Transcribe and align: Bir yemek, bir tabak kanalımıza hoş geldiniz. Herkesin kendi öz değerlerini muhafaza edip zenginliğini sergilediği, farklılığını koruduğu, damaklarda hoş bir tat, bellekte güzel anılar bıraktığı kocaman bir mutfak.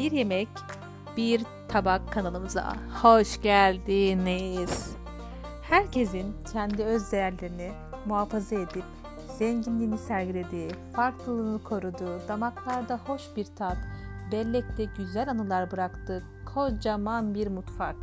Bir 0.00 0.12
yemek, 0.12 0.48
bir 1.16 1.42
tabak 1.68 2.12
kanalımıza 2.12 2.76
hoş 3.02 3.42
geldiniz. 3.42 4.96
Herkesin 5.62 6.34
kendi 6.52 6.84
öz 6.84 7.12
değerlerini 7.12 7.72
muhafaza 8.06 8.54
edip 8.54 8.84
zenginliğini 9.38 9.98
sergilediği, 9.98 10.70
farklılığını 10.96 11.62
koruduğu, 11.62 12.28
damaklarda 12.28 13.00
hoş 13.06 13.22
bir 13.36 13.44
tat, 13.44 13.76
bellekte 14.32 14.84
güzel 14.84 15.30
anılar 15.30 15.70
bıraktığı 15.70 16.22
kocaman 16.54 17.34
bir 17.34 17.46
mutfak. 17.46 17.96